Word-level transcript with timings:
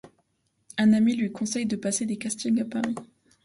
Une 0.79 0.95
amie 0.95 1.15
lui 1.15 1.31
conseille 1.31 1.67
de 1.67 1.75
passer 1.75 2.07
des 2.07 2.17
castings 2.17 2.59
à 2.63 2.65
Paris. 2.65 2.95